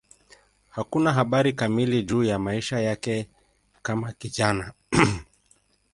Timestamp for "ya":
2.23-2.39